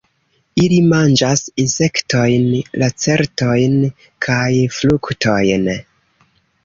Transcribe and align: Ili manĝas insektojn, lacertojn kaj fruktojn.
Ili 0.61 0.77
manĝas 0.93 1.43
insektojn, 1.65 2.47
lacertojn 2.85 3.77
kaj 4.29 4.51
fruktojn. 4.79 5.71